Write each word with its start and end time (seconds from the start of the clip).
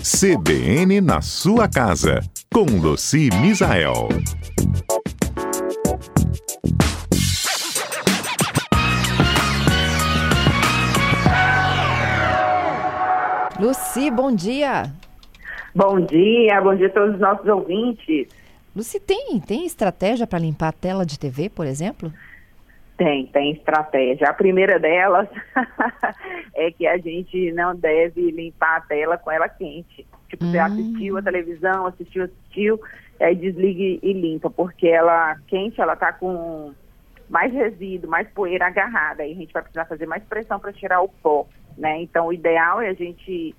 CBN 0.00 1.00
na 1.00 1.20
sua 1.20 1.68
casa, 1.68 2.20
com 2.52 2.64
Luci 2.64 3.28
Misael. 3.40 4.08
Luci, 13.58 14.10
bom 14.10 14.34
dia. 14.34 14.92
Bom 15.74 16.00
dia, 16.00 16.60
bom 16.60 16.74
dia 16.74 16.86
a 16.86 16.90
todos 16.90 17.14
os 17.14 17.20
nossos 17.20 17.46
ouvintes. 17.46 18.28
Luci, 18.74 19.00
tem, 19.00 19.40
tem 19.40 19.66
estratégia 19.66 20.26
para 20.26 20.38
limpar 20.38 20.68
a 20.68 20.72
tela 20.72 21.04
de 21.04 21.18
TV, 21.18 21.48
por 21.48 21.66
exemplo? 21.66 22.12
Tem, 22.96 23.26
tem 23.26 23.52
estratégia. 23.52 24.28
A 24.28 24.34
primeira 24.34 24.78
delas 24.78 25.28
é 26.54 26.70
que 26.70 26.86
a 26.86 26.96
gente 26.96 27.52
não 27.52 27.76
deve 27.76 28.30
limpar 28.30 28.76
a 28.76 28.80
tela 28.80 29.18
com 29.18 29.30
ela 29.30 29.48
quente. 29.48 30.06
Tipo, 30.28 30.44
hum. 30.44 30.50
você 30.50 30.58
assistiu 30.58 31.18
a 31.18 31.22
televisão, 31.22 31.86
assistiu, 31.86 32.24
assistiu, 32.24 32.80
aí 33.20 33.34
desligue 33.34 34.00
e 34.02 34.12
limpa, 34.12 34.48
porque 34.48 34.88
ela 34.88 35.36
quente, 35.46 35.80
ela 35.80 35.94
tá 35.94 36.12
com 36.12 36.72
mais 37.28 37.52
resíduo, 37.52 38.10
mais 38.10 38.28
poeira 38.28 38.66
agarrada. 38.66 39.22
Aí 39.22 39.32
a 39.32 39.36
gente 39.36 39.52
vai 39.52 39.62
precisar 39.62 39.84
fazer 39.84 40.06
mais 40.06 40.24
pressão 40.24 40.58
para 40.58 40.72
tirar 40.72 41.02
o 41.02 41.08
pó, 41.08 41.46
né? 41.76 42.00
Então, 42.00 42.28
o 42.28 42.32
ideal 42.32 42.80
é 42.80 42.88
a 42.88 42.94
gente 42.94 43.54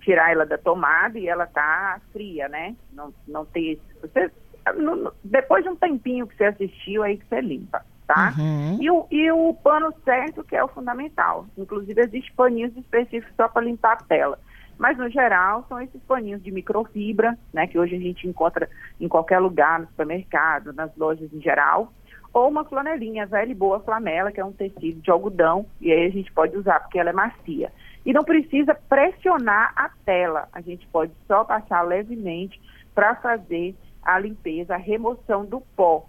tirar 0.00 0.32
ela 0.32 0.46
da 0.46 0.58
tomada 0.58 1.18
e 1.18 1.28
ela 1.28 1.46
tá 1.46 2.00
fria, 2.12 2.48
né? 2.48 2.74
Não, 2.92 3.12
não 3.26 3.44
ter. 3.44 3.80
Você, 4.00 4.30
no, 4.76 5.12
depois 5.22 5.64
de 5.64 5.70
um 5.70 5.76
tempinho 5.76 6.26
que 6.26 6.36
você 6.36 6.44
assistiu, 6.44 7.02
aí 7.02 7.18
que 7.18 7.26
você 7.26 7.40
limpa, 7.40 7.84
tá? 8.08 8.34
Uhum. 8.38 8.78
E, 8.80 8.90
o, 8.90 9.06
e 9.10 9.30
o 9.30 9.54
pano 9.54 9.92
certo, 10.02 10.42
que 10.42 10.56
é 10.56 10.64
o 10.64 10.68
fundamental. 10.68 11.46
Inclusive, 11.56 12.00
existem 12.00 12.32
paninhos 12.34 12.74
específicos 12.74 13.36
só 13.36 13.46
para 13.46 13.62
limpar 13.62 13.92
a 13.92 13.96
tela. 13.96 14.38
Mas, 14.78 14.96
no 14.96 15.10
geral, 15.10 15.66
são 15.68 15.80
esses 15.80 16.00
paninhos 16.04 16.42
de 16.42 16.50
microfibra, 16.50 17.38
né? 17.52 17.66
Que 17.66 17.78
hoje 17.78 17.96
a 17.96 17.98
gente 17.98 18.26
encontra 18.26 18.68
em 18.98 19.08
qualquer 19.08 19.38
lugar, 19.38 19.78
no 19.78 19.86
supermercado, 19.88 20.72
nas 20.72 20.90
lojas 20.96 21.30
em 21.32 21.40
geral. 21.40 21.92
Ou 22.32 22.48
uma 22.48 22.64
flanelinha, 22.64 23.26
velha 23.26 23.50
e 23.50 23.54
boa 23.54 23.80
flanela, 23.80 24.32
que 24.32 24.40
é 24.40 24.44
um 24.44 24.52
tecido 24.52 25.00
de 25.00 25.10
algodão. 25.10 25.66
E 25.80 25.92
aí 25.92 26.06
a 26.06 26.10
gente 26.10 26.32
pode 26.32 26.56
usar, 26.56 26.80
porque 26.80 26.98
ela 26.98 27.10
é 27.10 27.12
macia. 27.12 27.70
E 28.06 28.12
não 28.12 28.24
precisa 28.24 28.74
pressionar 28.74 29.72
a 29.76 29.90
tela, 30.06 30.48
a 30.52 30.62
gente 30.62 30.86
pode 30.86 31.12
só 31.26 31.44
passar 31.44 31.82
levemente 31.82 32.58
para 32.94 33.14
fazer 33.16 33.74
a 34.02 34.18
limpeza, 34.18 34.74
a 34.74 34.78
remoção 34.78 35.44
do 35.44 35.60
pó. 35.76 36.07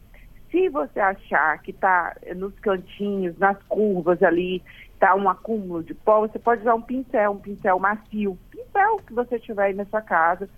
Se 0.51 0.67
você 0.69 0.99
achar 0.99 1.61
que 1.61 1.71
está 1.71 2.15
nos 2.35 2.57
cantinhos, 2.59 3.37
nas 3.37 3.61
curvas 3.63 4.21
ali, 4.23 4.63
está 4.93 5.15
um 5.15 5.29
acúmulo 5.29 5.83
de 5.83 5.93
pó, 5.93 6.21
você 6.21 6.39
pode 6.39 6.61
usar 6.61 6.75
um 6.75 6.81
pincel, 6.81 7.31
um 7.31 7.37
pincel 7.37 7.79
macio, 7.79 8.37
pincel 8.49 8.97
que 9.05 9.13
você 9.13 9.39
tiver 9.39 9.63
aí 9.63 9.73
na 9.73 9.85
sua 9.85 10.01
casa, 10.01 10.49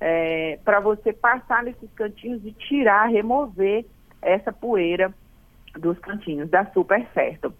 é, 0.00 0.58
para 0.64 0.80
você 0.80 1.12
passar 1.12 1.62
nesses 1.62 1.90
cantinhos 1.92 2.44
e 2.44 2.52
tirar, 2.52 3.06
remover 3.08 3.84
essa 4.22 4.52
poeira 4.52 5.12
dos 5.78 5.98
cantinhos, 5.98 6.48
dá 6.48 6.64
super 6.66 7.06
certo. 7.12 7.52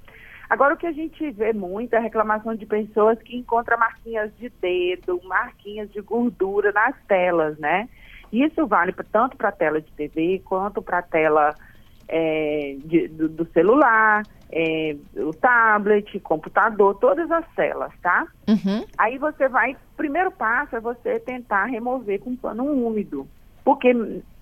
Agora, 0.48 0.74
o 0.74 0.76
que 0.76 0.86
a 0.86 0.92
gente 0.92 1.30
vê 1.30 1.52
muito 1.52 1.94
é 1.94 1.98
a 1.98 2.00
reclamação 2.00 2.56
de 2.56 2.66
pessoas 2.66 3.20
que 3.22 3.36
encontram 3.36 3.78
marquinhas 3.78 4.36
de 4.36 4.48
dedo, 4.48 5.20
marquinhas 5.24 5.90
de 5.92 6.00
gordura 6.00 6.72
nas 6.72 6.96
telas, 7.06 7.56
né? 7.58 7.88
Isso 8.32 8.66
vale 8.66 8.92
tanto 9.12 9.36
para 9.36 9.50
a 9.50 9.52
tela 9.52 9.80
de 9.80 9.92
TV 9.92 10.42
quanto 10.44 10.82
para 10.82 10.98
a 10.98 11.02
tela 11.02 11.54
é, 12.10 12.76
de, 12.84 13.06
do, 13.06 13.28
do, 13.28 13.44
celular, 13.52 14.24
é, 14.50 14.96
o 15.16 15.32
tablet, 15.32 16.18
computador, 16.20 16.96
todas 16.96 17.30
as 17.30 17.46
telas, 17.54 17.92
tá? 18.02 18.26
Uhum. 18.48 18.84
Aí 18.98 19.16
você 19.16 19.48
vai, 19.48 19.76
primeiro 19.96 20.32
passo 20.32 20.74
é 20.74 20.80
você 20.80 21.20
tentar 21.20 21.66
remover 21.66 22.18
com 22.18 22.34
pano 22.34 22.64
úmido, 22.64 23.28
porque 23.64 23.94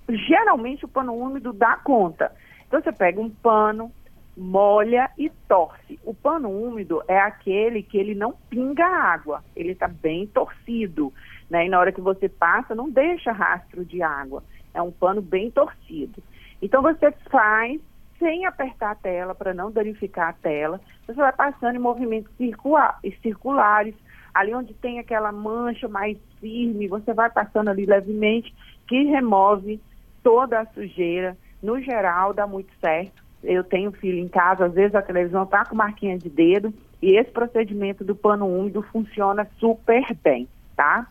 geralmente 0.08 0.86
o 0.86 0.88
pano 0.88 1.12
úmido 1.14 1.52
dá 1.52 1.76
conta. 1.76 2.32
Então 2.66 2.80
você 2.80 2.90
pega 2.90 3.20
um 3.20 3.28
pano, 3.28 3.92
molha 4.34 5.10
e 5.18 5.30
torce. 5.46 6.00
O 6.02 6.14
pano 6.14 6.48
úmido 6.48 7.02
é 7.06 7.18
aquele 7.18 7.82
que 7.82 7.98
ele 7.98 8.14
não 8.14 8.32
pinga 8.48 8.86
água, 8.86 9.44
ele 9.54 9.72
está 9.72 9.88
bem 9.88 10.26
torcido, 10.26 11.12
né? 11.50 11.66
E 11.66 11.68
na 11.68 11.78
hora 11.78 11.92
que 11.92 12.00
você 12.00 12.30
passa, 12.30 12.74
não 12.74 12.88
deixa 12.88 13.30
rastro 13.30 13.84
de 13.84 14.02
água. 14.02 14.42
É 14.72 14.80
um 14.80 14.90
pano 14.90 15.20
bem 15.20 15.50
torcido. 15.50 16.22
Então 16.60 16.82
você 16.82 17.10
faz 17.30 17.80
sem 18.18 18.46
apertar 18.46 18.90
a 18.92 18.96
tela 18.96 19.34
para 19.34 19.54
não 19.54 19.70
danificar 19.70 20.30
a 20.30 20.32
tela. 20.32 20.80
Você 21.06 21.14
vai 21.14 21.32
passando 21.32 21.76
em 21.76 21.80
movimentos 21.80 22.34
circular, 22.36 22.98
circulares, 23.22 23.94
ali 24.34 24.52
onde 24.54 24.74
tem 24.74 24.98
aquela 24.98 25.30
mancha 25.30 25.88
mais 25.88 26.18
firme, 26.40 26.88
você 26.88 27.14
vai 27.14 27.30
passando 27.30 27.68
ali 27.68 27.86
levemente, 27.86 28.52
que 28.88 29.04
remove 29.04 29.80
toda 30.22 30.60
a 30.60 30.66
sujeira. 30.66 31.36
No 31.62 31.80
geral, 31.80 32.34
dá 32.34 32.46
muito 32.46 32.72
certo 32.80 33.28
eu 33.42 33.62
tenho 33.62 33.92
filho 33.92 34.18
em 34.18 34.28
casa, 34.28 34.66
às 34.66 34.74
vezes 34.74 34.94
a 34.94 35.02
televisão 35.02 35.44
está 35.44 35.64
com 35.64 35.76
marquinha 35.76 36.18
de 36.18 36.28
dedo 36.28 36.72
e 37.00 37.16
esse 37.16 37.30
procedimento 37.30 38.04
do 38.04 38.14
pano 38.14 38.46
úmido 38.46 38.82
funciona 38.82 39.48
super 39.58 40.04
bem, 40.22 40.48
tá? 40.76 41.06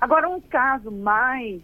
Agora, 0.00 0.28
um 0.28 0.40
caso 0.40 0.90
mais, 0.90 1.62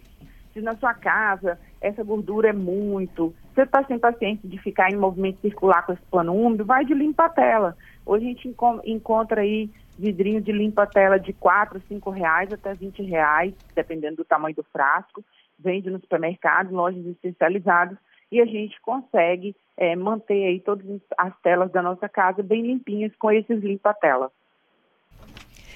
se 0.52 0.60
na 0.60 0.74
sua 0.76 0.94
casa 0.94 1.58
essa 1.80 2.04
gordura 2.04 2.50
é 2.50 2.52
muito, 2.52 3.34
você 3.54 3.62
está 3.62 3.82
sem 3.84 3.98
paciência 3.98 4.48
de 4.48 4.58
ficar 4.58 4.91
em 4.91 4.96
movimento 4.96 5.41
circular 5.41 5.84
com 5.84 5.92
esse 5.92 6.02
pano 6.10 6.34
úmido, 6.34 6.64
vai 6.64 6.84
de 6.84 6.92
limpa-tela. 6.92 7.76
Hoje 8.04 8.26
a 8.26 8.28
gente 8.28 8.48
enco 8.48 8.80
encontra 8.84 9.41
aí 9.41 9.70
vidrinho 9.98 10.41
de 10.41 10.52
limpa-tela 10.52 11.18
de 11.18 11.32
4, 11.32 11.80
5 11.88 12.10
reais 12.10 12.52
até 12.52 12.74
20 12.74 13.02
reais, 13.02 13.54
dependendo 13.74 14.16
do 14.16 14.24
tamanho 14.24 14.54
do 14.54 14.64
frasco. 14.64 15.24
Vende 15.58 15.91
no 15.91 16.00
supermercado, 16.00 16.72
lojas 16.72 17.04
especializadas 17.04 17.98
e 18.32 18.41
a 18.41 18.47
gente 18.47 18.80
consegue 18.80 19.54
é, 19.76 19.97
manter 19.97 20.47
aí 20.47 20.60
todas 20.60 20.86
as 21.18 21.32
telas 21.42 21.70
da 21.70 21.82
nossa 21.82 22.08
casa 22.08 22.42
bem 22.42 22.62
limpinhas 22.62 23.12
com 23.16 23.30
esses 23.30 23.62
limpa-tela. 23.62 24.30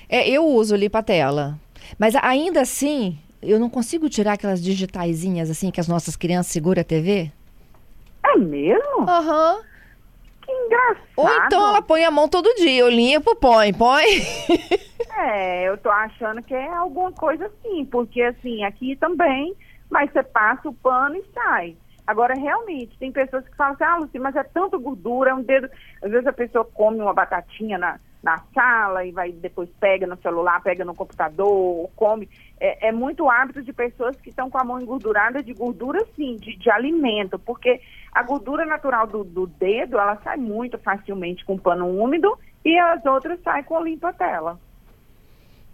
É, 0.09 0.29
eu 0.29 0.45
uso 0.45 0.77
limpa-tela, 0.77 1.59
mas 1.99 2.15
ainda 2.17 2.61
assim 2.61 3.19
eu 3.45 3.59
não 3.59 3.71
consigo 3.71 4.09
tirar 4.09 4.35
aquelas 4.35 4.63
digitaizinhas 4.63 5.51
assim 5.51 5.71
que 5.71 5.81
as 5.81 5.89
nossas 5.89 6.17
crianças 6.17 6.53
seguram 6.53 6.81
a 6.81 6.85
TV? 6.85 7.31
É 8.25 8.37
mesmo? 8.39 9.09
Aham. 9.09 9.57
Uhum. 9.57 9.75
Que 10.43 10.53
engraçado. 10.53 11.09
Ou 11.17 11.29
então 11.47 11.69
ela 11.69 11.83
põe 11.83 12.05
a 12.05 12.11
mão 12.11 12.29
todo 12.29 12.55
dia, 12.57 12.81
eu 12.81 12.91
limpo, 12.91 13.35
põe, 13.37 13.73
põe. 13.73 14.05
é, 15.19 15.69
eu 15.69 15.79
tô 15.79 15.89
achando 15.91 16.43
que 16.43 16.55
é 16.55 16.69
alguma 16.69 17.13
coisa 17.13 17.47
assim, 17.47 17.85
porque 17.87 18.21
assim, 18.21 18.63
aqui 18.63 18.95
também, 18.97 19.55
mas 19.91 20.13
você 20.13 20.23
passa 20.23 20.69
o 20.69 20.75
pano 20.75 21.17
e 21.17 21.25
sai. 21.33 21.77
Agora, 22.07 22.35
realmente, 22.35 22.99
tem 22.99 23.11
pessoas 23.11 23.49
que 23.49 23.57
falam 23.57 23.75
assim, 23.75 23.85
ah, 23.85 23.97
Luci, 23.97 24.19
mas 24.19 24.37
é 24.37 24.43
tanta 24.43 24.77
gordura, 24.77 25.31
é 25.31 25.35
um 25.35 25.43
dedo. 25.43 25.71
Às 26.03 26.11
vezes 26.11 26.27
a 26.27 26.33
pessoa 26.33 26.65
come 26.65 27.01
uma 27.01 27.15
batatinha 27.15 27.79
na, 27.79 27.99
na 28.25 28.43
sala 28.55 29.05
e 29.05 29.13
vai 29.13 29.31
depois 29.31 29.69
pega 29.79 30.07
no 30.07 30.17
celular, 30.17 30.63
pega 30.63 30.85
no 30.85 30.95
computador, 30.95 31.91
come. 31.95 32.29
É, 32.59 32.89
é 32.89 32.93
muito 32.93 33.29
hábito 33.29 33.63
de 33.63 33.73
pessoas 33.73 34.17
que 34.17 34.31
estão 34.31 34.49
com 34.49 34.59
a 34.59 34.65
mão 34.65 34.81
engordurada 34.81 35.43
de 35.43 35.53
gordura, 35.53 36.05
sim, 36.17 36.37
de, 36.37 36.57
de 36.57 36.71
alimento, 36.71 37.39
porque 37.39 37.81
a 38.11 38.23
gordura 38.23 38.65
natural 38.65 39.07
do, 39.07 39.23
do 39.23 39.47
dedo, 39.47 39.99
ela 39.99 40.17
sai 40.25 40.39
muito 40.39 40.79
facilmente 40.79 41.45
com 41.45 41.59
pano 41.59 41.87
úmido 41.87 42.37
e 42.65 42.79
as 42.79 43.05
outras 43.05 43.39
saem 43.43 43.63
com 43.63 43.77
a 43.77 43.83
limpa-tela. 43.83 44.59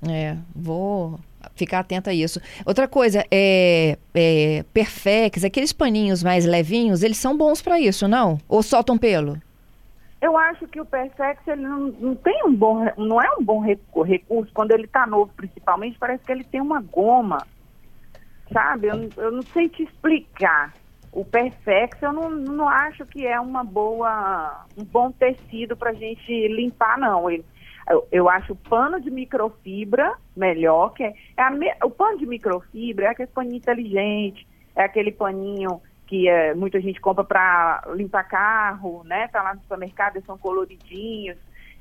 É, 0.09 0.37
vou 0.55 1.21
ficar 1.55 1.81
atenta 1.81 2.11
a 2.11 2.15
isso. 2.15 2.41
Outra 2.67 2.89
coisa, 2.89 3.25
é, 3.31 3.97
é 4.15 4.65
Perfex, 4.73 5.45
aqueles 5.45 5.73
paninhos 5.73 6.23
mais 6.23 6.45
levinhos, 6.45 7.03
eles 7.03 7.19
são 7.19 7.37
bons 7.37 7.63
para 7.63 7.79
isso, 7.79 8.09
não? 8.09 8.39
Ou 8.49 8.63
soltam 8.63 8.99
pelo? 8.99 9.41
Eu 10.21 10.37
acho 10.37 10.69
que 10.69 10.81
o 10.81 10.85
Perfex 10.85 11.41
ele 11.49 11.63
não, 11.63 11.79
não 11.89 12.15
tem 12.15 12.45
um 12.45 12.55
bom, 12.55 12.85
não 12.99 13.21
é 13.23 13.31
um 13.39 13.43
bom 13.43 13.61
recurso 13.61 14.53
quando 14.53 14.73
ele 14.73 14.85
está 14.85 15.07
novo, 15.07 15.33
principalmente. 15.35 15.99
Parece 15.99 16.23
que 16.25 16.31
ele 16.31 16.45
tem 16.45 16.61
uma 16.61 16.81
goma, 16.83 17.39
sabe? 18.53 18.89
Eu, 18.89 19.09
eu 19.17 19.33
não 19.33 19.43
sei 19.53 19.69
te 19.69 19.83
explicar. 19.83 20.75
O 21.11 21.25
Perfex 21.25 22.01
eu 22.03 22.13
não, 22.13 22.31
não 22.31 22.69
acho 22.69 23.05
que 23.07 23.27
é 23.27 23.41
uma 23.41 23.65
boa, 23.65 24.65
um 24.77 24.85
bom 24.85 25.11
tecido 25.11 25.77
para 25.77 25.95
gente 25.95 26.49
limpar, 26.49 26.99
não. 26.99 27.31
Ele, 27.31 27.45
eu, 27.89 28.07
eu 28.13 28.29
acho 28.29 28.53
o 28.53 28.57
pano 28.57 29.01
de 29.01 29.11
microfibra 29.11 30.15
melhor, 30.37 30.93
que 30.93 31.03
é, 31.03 31.15
é 31.37 31.43
a, 31.43 31.51
o 31.85 31.91
pano 31.91 32.19
de 32.19 32.27
microfibra 32.27 33.07
é 33.07 33.09
aquele 33.09 33.29
paninho 33.29 33.57
inteligente, 33.57 34.47
é 34.77 34.85
aquele 34.85 35.11
paninho 35.11 35.81
que 36.11 36.29
é, 36.29 36.53
muita 36.55 36.81
gente 36.81 37.01
compra 37.01 37.23
para 37.23 37.85
limpar 37.95 38.25
carro, 38.25 39.05
né? 39.05 39.29
Tá 39.29 39.45
lá 39.45 39.55
no 39.55 39.61
supermercado, 39.61 40.17
eles 40.17 40.27
são 40.27 40.37
coloridinhos. 40.37 41.39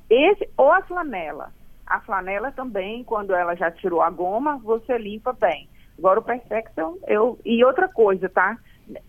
Esse, 0.08 0.48
ou 0.56 0.72
a 0.72 0.84
flanela. 0.84 1.52
A 1.84 2.00
flanela 2.02 2.52
também, 2.52 3.04
quando 3.04 3.34
ela 3.34 3.56
já 3.56 3.72
tirou 3.72 4.04
a 4.04 4.10
goma, 4.12 4.60
você 4.60 5.00
limpa 5.00 5.34
bem. 5.34 5.68
Agora 5.98 6.20
o 6.20 6.24
Perfection, 6.24 6.98
eu. 7.08 7.40
E 7.44 7.66
outra 7.66 7.88
coisa, 7.88 8.30
tá? 8.30 8.56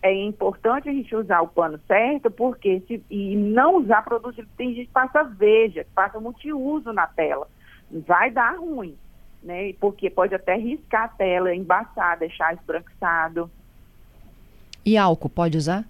é 0.01 0.13
importante 0.13 0.89
a 0.89 0.91
gente 0.91 1.15
usar 1.15 1.41
o 1.41 1.47
pano 1.47 1.79
certo, 1.87 2.29
porque 2.29 2.81
se, 2.81 3.03
e 3.09 3.35
não 3.35 3.77
usar 3.77 4.03
produto, 4.03 4.43
tem 4.55 4.75
gente 4.75 4.87
que 4.87 4.93
passa 4.93 5.23
veja, 5.23 5.83
que 5.83 5.91
passa 5.91 6.19
multiuso 6.19 6.91
na 6.93 7.07
tela. 7.07 7.47
Vai 7.91 8.31
dar 8.31 8.57
ruim. 8.57 8.97
né? 9.43 9.73
Porque 9.79 10.09
pode 10.09 10.33
até 10.35 10.55
riscar 10.55 11.05
a 11.05 11.07
tela, 11.07 11.53
embaçar, 11.53 12.17
deixar 12.17 12.53
esbranquiçado. 12.53 13.49
E 14.85 14.97
álcool, 14.97 15.29
pode 15.29 15.57
usar? 15.57 15.85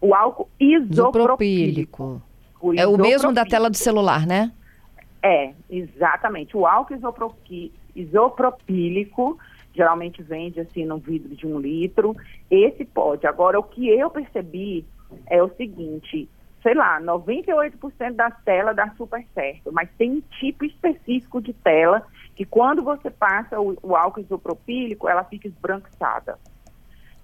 O 0.00 0.14
álcool 0.14 0.48
isopropílico. 0.60 2.22
O 2.60 2.74
é 2.74 2.86
o 2.86 2.96
mesmo 2.96 3.32
da 3.32 3.44
tela 3.44 3.68
do 3.68 3.76
celular, 3.76 4.26
né? 4.26 4.52
É, 5.22 5.52
exatamente. 5.68 6.56
O 6.56 6.66
álcool 6.66 6.94
isopropílico 7.94 9.38
geralmente 9.74 10.22
vende 10.22 10.60
assim 10.60 10.84
no 10.84 10.98
vidro 10.98 11.34
de 11.34 11.46
um 11.46 11.58
litro. 11.58 12.16
Esse 12.50 12.84
pode. 12.84 13.26
Agora, 13.26 13.58
o 13.58 13.62
que 13.62 13.88
eu 13.88 14.08
percebi 14.10 14.86
é 15.26 15.42
o 15.42 15.50
seguinte: 15.56 16.28
sei 16.62 16.74
lá, 16.74 17.00
98% 17.00 18.12
das 18.14 18.34
telas 18.44 18.74
dá 18.74 18.90
super 18.96 19.24
certo, 19.34 19.72
mas 19.72 19.88
tem 19.96 20.12
um 20.12 20.20
tipo 20.40 20.64
específico 20.64 21.40
de 21.40 21.52
tela 21.52 22.06
que 22.34 22.44
quando 22.44 22.82
você 22.82 23.10
passa 23.10 23.60
o, 23.60 23.76
o 23.82 23.94
álcool 23.96 24.20
isopropílico, 24.20 25.08
ela 25.08 25.24
fica 25.24 25.46
esbranquiçada. 25.46 26.38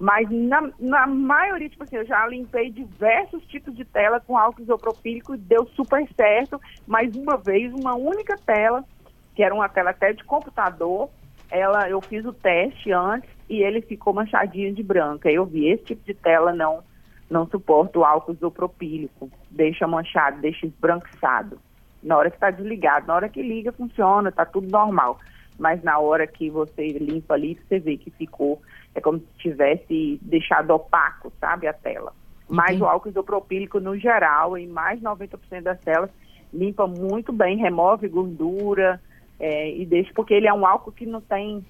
Mas 0.03 0.29
na, 0.29 0.69
na, 0.81 1.07
maioria, 1.07 1.69
tipo 1.69 1.85
assim, 1.85 1.95
eu 1.95 2.05
já 2.05 2.27
limpei 2.27 2.73
diversos 2.73 3.41
tipos 3.47 3.73
de 3.73 3.85
tela 3.85 4.19
com 4.19 4.37
álcool 4.37 4.63
isopropílico 4.63 5.33
e 5.33 5.39
deu 5.39 5.65
super 5.77 6.05
certo. 6.17 6.61
Mas 6.85 7.15
uma 7.15 7.37
vez, 7.37 7.73
uma 7.73 7.95
única 7.95 8.37
tela, 8.37 8.85
que 9.33 9.45
era 9.45 9.55
uma 9.55 9.69
tela 9.69 9.91
até 9.91 10.13
de 10.13 10.25
computador, 10.25 11.09
ela, 11.49 11.89
eu 11.89 12.01
fiz 12.01 12.25
o 12.25 12.33
teste 12.33 12.91
antes 12.91 13.31
e 13.49 13.63
ele 13.63 13.81
ficou 13.81 14.13
manchadinho 14.13 14.75
de 14.75 14.83
branca. 14.83 15.31
Eu 15.31 15.47
vi 15.47 15.69
esse 15.69 15.85
tipo 15.85 16.05
de 16.05 16.15
tela 16.15 16.53
não 16.53 16.83
não 17.31 17.47
suporta 17.47 17.99
o 17.99 18.05
álcool 18.05 18.33
isopropílico, 18.33 19.31
deixa 19.51 19.87
manchado, 19.87 20.41
deixa 20.41 20.67
esbranquiçado. 20.67 21.59
Na 22.03 22.17
hora 22.17 22.29
que 22.29 22.37
está 22.37 22.51
desligado, 22.51 23.07
na 23.07 23.15
hora 23.15 23.29
que 23.29 23.41
liga, 23.41 23.71
funciona, 23.71 24.31
está 24.31 24.45
tudo 24.45 24.69
normal. 24.69 25.19
Mas 25.59 25.83
na 25.83 25.99
hora 25.99 26.27
que 26.27 26.51
você 26.51 26.89
limpa 26.89 27.35
ali, 27.35 27.59
você 27.69 27.79
vê 27.79 27.97
que 27.97 28.11
ficou, 28.11 28.61
é 28.95 29.01
como 29.01 29.19
se 29.19 29.27
tivesse 29.39 30.19
deixado 30.23 30.71
opaco, 30.71 31.33
sabe, 31.41 31.67
a 31.67 31.73
tela. 31.73 32.13
Mas 32.49 32.81
o 32.81 32.85
álcool 32.85 33.09
isopropílico, 33.09 33.81
no 33.81 33.97
geral, 33.97 34.59
em 34.59 34.67
mais 34.67 34.99
de 34.99 35.07
90% 35.07 35.63
das 35.63 35.81
telas, 35.81 36.11
limpa 36.53 36.87
muito 36.87 37.33
bem, 37.33 37.57
remove 37.57 38.09
gordura 38.09 39.01
é, 39.41 39.75
e 39.75 39.87
deixa, 39.87 40.13
porque 40.15 40.35
ele 40.35 40.47
é 40.47 40.53
um 40.53 40.67
álcool 40.67 40.93
que 40.93 41.07
não 41.07 41.21
tem 41.21 41.65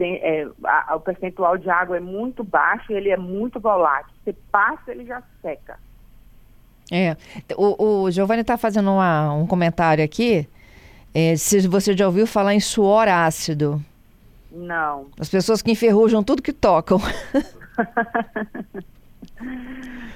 é, 0.00 0.46
a, 0.64 0.92
a, 0.92 0.96
o 0.96 1.00
percentual 1.00 1.58
de 1.58 1.68
água 1.68 1.96
é 1.96 2.00
muito 2.00 2.44
baixo 2.44 2.92
e 2.92 2.94
ele 2.94 3.10
é 3.10 3.16
muito 3.16 3.58
volátil. 3.58 4.12
Você 4.24 4.32
passa, 4.50 4.92
ele 4.92 5.04
já 5.04 5.22
seca. 5.42 5.78
É. 6.92 7.16
O, 7.56 8.02
o 8.04 8.10
Giovanni 8.10 8.42
está 8.42 8.56
fazendo 8.56 8.90
uma, 8.90 9.34
um 9.34 9.46
comentário 9.46 10.04
aqui. 10.04 10.48
É, 11.14 11.36
se 11.36 11.66
você 11.66 11.96
já 11.96 12.06
ouviu 12.06 12.26
falar 12.26 12.54
em 12.54 12.60
suor 12.60 13.08
ácido. 13.08 13.82
Não. 14.50 15.06
As 15.18 15.28
pessoas 15.28 15.60
que 15.62 15.70
enferrujam 15.70 16.22
tudo 16.22 16.42
que 16.42 16.52
tocam. 16.52 16.98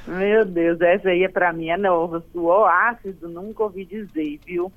Meu 0.06 0.44
Deus, 0.44 0.80
essa 0.80 1.10
aí 1.10 1.24
é 1.24 1.28
para 1.28 1.52
mim 1.52 1.68
é 1.68 1.76
nova. 1.76 2.24
Suor 2.32 2.68
ácido, 2.68 3.28
nunca 3.28 3.62
ouvi 3.62 3.84
dizer, 3.84 4.40
viu? 4.44 4.72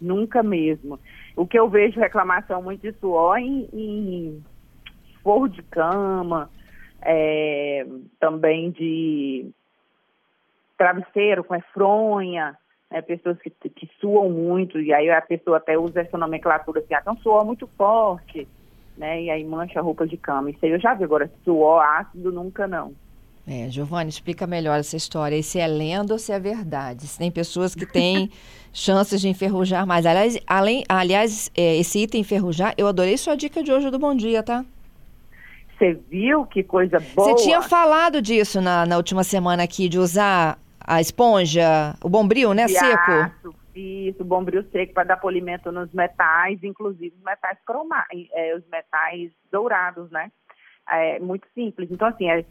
Nunca 0.00 0.42
mesmo. 0.42 0.98
O 1.36 1.46
que 1.46 1.58
eu 1.58 1.68
vejo 1.68 2.00
reclamação 2.00 2.62
muito 2.62 2.80
de 2.82 2.92
suor 2.98 3.38
em, 3.38 3.68
em 3.72 4.42
forro 5.22 5.48
de 5.48 5.62
cama, 5.62 6.50
é, 7.00 7.86
também 8.18 8.70
de 8.70 9.50
travesseiro 10.76 11.44
com 11.44 11.54
efronha, 11.54 12.56
né, 12.92 13.00
pessoas 13.00 13.38
que, 13.38 13.50
que 13.50 13.90
suam 13.98 14.28
muito, 14.30 14.78
e 14.78 14.92
aí 14.92 15.10
a 15.10 15.22
pessoa 15.22 15.56
até 15.56 15.78
usa 15.78 16.02
essa 16.02 16.18
nomenclatura 16.18 16.80
assim, 16.80 16.94
ah, 16.94 16.98
então 17.00 17.16
suor 17.16 17.44
muito 17.44 17.66
forte, 17.66 18.46
né, 18.96 19.22
e 19.22 19.30
aí 19.30 19.42
mancha 19.42 19.80
a 19.80 19.82
roupa 19.82 20.06
de 20.06 20.16
cama. 20.18 20.50
Isso 20.50 20.58
aí 20.62 20.72
eu 20.72 20.80
já 20.80 20.94
vi, 20.94 21.02
agora 21.02 21.30
suor 21.42 21.82
ácido 21.82 22.30
nunca 22.30 22.68
não. 22.68 22.92
É, 23.48 23.68
Giovanni, 23.68 24.08
explica 24.08 24.46
melhor 24.46 24.78
essa 24.78 24.96
história. 24.96 25.34
E 25.36 25.42
se 25.42 25.58
é 25.58 25.66
lenda 25.66 26.12
ou 26.12 26.18
se 26.18 26.30
é 26.30 26.38
verdade. 26.38 27.08
Se 27.08 27.18
tem 27.18 27.28
pessoas 27.28 27.74
que 27.74 27.84
têm 27.84 28.30
chances 28.72 29.20
de 29.20 29.28
enferrujar 29.28 29.84
mais. 29.84 30.06
Aliás, 30.06 30.38
além, 30.46 30.84
aliás 30.88 31.50
é, 31.56 31.76
esse 31.76 32.04
item 32.04 32.20
enferrujar, 32.20 32.72
eu 32.78 32.86
adorei 32.86 33.16
sua 33.16 33.34
dica 33.34 33.60
de 33.60 33.72
hoje 33.72 33.90
do 33.90 33.98
Bom 33.98 34.14
Dia, 34.14 34.44
tá? 34.44 34.64
Você 35.76 35.98
viu 36.08 36.46
que 36.46 36.62
coisa 36.62 37.00
boa? 37.00 37.30
Você 37.30 37.42
tinha 37.42 37.60
falado 37.60 38.22
disso 38.22 38.60
na, 38.60 38.86
na 38.86 38.96
última 38.96 39.24
semana 39.24 39.64
aqui, 39.64 39.88
de 39.88 39.98
usar 39.98 40.56
a 40.86 41.00
esponja, 41.00 41.94
o 42.02 42.08
bombril, 42.08 42.54
né, 42.54 42.68
seco? 42.68 43.52
Isso, 43.74 44.24
bombril 44.24 44.64
seco 44.70 44.92
para 44.92 45.04
dar 45.04 45.16
polimento 45.16 45.72
nos 45.72 45.92
metais, 45.92 46.62
inclusive 46.62 47.14
os 47.16 47.24
metais 47.24 47.58
cromados, 47.64 48.28
é, 48.32 48.54
os 48.54 48.66
metais 48.68 49.30
dourados, 49.50 50.10
né? 50.10 50.30
É 50.88 51.18
muito 51.20 51.46
simples. 51.54 51.90
Então, 51.90 52.08
assim, 52.08 52.28
é, 52.28 52.44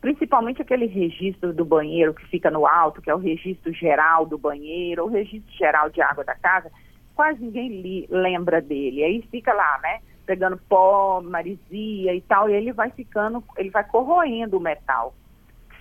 principalmente 0.00 0.62
aquele 0.62 0.86
registro 0.86 1.52
do 1.52 1.64
banheiro 1.64 2.14
que 2.14 2.26
fica 2.26 2.50
no 2.50 2.66
alto, 2.66 3.02
que 3.02 3.10
é 3.10 3.14
o 3.14 3.18
registro 3.18 3.72
geral 3.72 4.26
do 4.26 4.38
banheiro, 4.38 5.04
o 5.04 5.08
registro 5.08 5.52
geral 5.54 5.90
de 5.90 6.00
água 6.00 6.24
da 6.24 6.34
casa, 6.34 6.70
quase 7.14 7.40
ninguém 7.40 7.68
li, 7.68 8.06
lembra 8.10 8.60
dele. 8.60 9.02
Aí 9.02 9.22
fica 9.30 9.52
lá, 9.52 9.78
né? 9.82 10.00
Pegando 10.26 10.56
pó, 10.68 11.20
marisia 11.22 12.14
e 12.14 12.20
tal, 12.22 12.48
e 12.48 12.54
ele 12.54 12.72
vai 12.72 12.90
ficando, 12.90 13.44
ele 13.58 13.70
vai 13.70 13.84
corroendo 13.84 14.56
o 14.56 14.60
metal, 14.60 15.14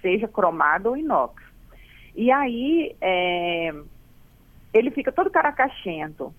seja 0.04 0.28
cromado 0.28 0.90
ou 0.90 0.98
inox. 0.98 1.42
E 2.16 2.32
aí 2.32 2.96
é, 3.02 3.74
ele 4.72 4.92
fica 4.92 5.12
todo 5.12 5.32
caracachento. 5.32 6.32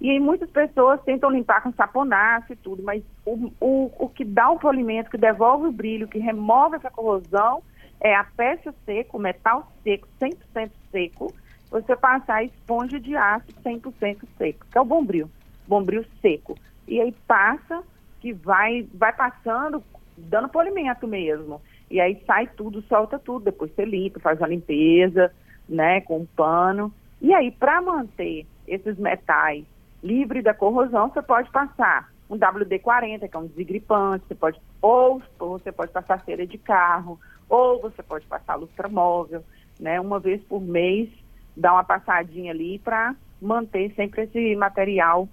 E 0.00 0.10
aí 0.10 0.20
muitas 0.20 0.50
pessoas 0.50 1.02
tentam 1.02 1.30
limpar 1.30 1.62
com 1.62 1.72
saponaço 1.72 2.52
e 2.52 2.56
tudo, 2.56 2.82
mas 2.82 3.02
o, 3.24 3.50
o, 3.58 3.90
o 3.98 4.08
que 4.10 4.24
dá 4.24 4.50
o 4.50 4.58
polimento, 4.58 5.10
que 5.10 5.16
devolve 5.16 5.66
o 5.66 5.72
brilho, 5.72 6.06
que 6.06 6.18
remove 6.18 6.76
essa 6.76 6.90
corrosão, 6.90 7.62
é 7.98 8.14
a 8.14 8.24
peça 8.24 8.74
seca, 8.84 9.16
o 9.16 9.20
metal 9.20 9.72
seco, 9.82 10.06
100% 10.20 10.70
seco, 10.92 11.34
você 11.70 11.96
passar 11.96 12.36
a 12.36 12.44
esponja 12.44 13.00
de 13.00 13.16
aço 13.16 13.46
100% 13.64 14.18
seco, 14.36 14.66
que 14.70 14.78
é 14.78 14.80
o 14.80 14.84
bombril, 14.84 15.30
bombril 15.66 16.04
seco. 16.20 16.58
E 16.86 17.00
aí 17.00 17.12
passa, 17.26 17.82
que 18.20 18.34
vai, 18.34 18.86
vai 18.94 19.14
passando, 19.14 19.82
dando 20.16 20.48
polimento 20.48 21.08
mesmo. 21.08 21.60
E 21.90 22.00
aí 22.00 22.20
sai 22.26 22.48
tudo, 22.48 22.82
solta 22.82 23.18
tudo, 23.18 23.44
depois 23.44 23.72
você 23.72 23.84
limpa, 23.84 24.20
faz 24.20 24.42
a 24.42 24.46
limpeza, 24.46 25.32
né, 25.68 26.00
com 26.00 26.18
um 26.18 26.26
pano. 26.26 26.92
E 27.20 27.32
aí, 27.32 27.50
para 27.50 27.80
manter 27.80 28.46
esses 28.66 28.98
metais 28.98 29.64
livre 30.02 30.42
da 30.42 30.52
corrosão, 30.52 31.08
você 31.08 31.22
pode 31.22 31.50
passar 31.50 32.10
um 32.28 32.36
WD-40, 32.36 33.28
que 33.28 33.36
é 33.36 33.38
um 33.38 33.46
desengripante, 33.46 34.24
você 34.26 34.34
pode, 34.34 34.60
ou, 34.82 35.22
ou 35.38 35.58
você 35.58 35.70
pode 35.70 35.92
passar 35.92 36.22
cera 36.24 36.46
de 36.46 36.58
carro, 36.58 37.18
ou 37.48 37.80
você 37.80 38.02
pode 38.02 38.26
passar 38.26 38.56
lustramóvel, 38.56 39.44
né? 39.78 40.00
Uma 40.00 40.18
vez 40.18 40.42
por 40.42 40.60
mês, 40.60 41.08
dar 41.56 41.72
uma 41.72 41.84
passadinha 41.84 42.52
ali 42.52 42.78
para 42.80 43.14
manter 43.40 43.92
sempre 43.94 44.22
esse 44.22 44.56
material 44.56 45.28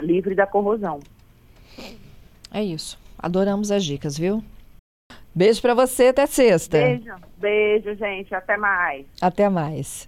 livre 0.00 0.34
da 0.34 0.46
corrosão. 0.46 1.00
É 2.52 2.62
isso. 2.62 2.98
Adoramos 3.18 3.70
as 3.70 3.84
dicas, 3.84 4.18
viu? 4.18 4.42
Beijo 5.36 5.60
para 5.60 5.74
você, 5.74 6.06
até 6.06 6.24
sexta. 6.24 6.78
Beijo, 6.78 7.14
beijo, 7.36 7.94
gente. 7.96 8.34
Até 8.34 8.56
mais. 8.56 9.04
Até 9.20 9.50
mais. 9.50 10.02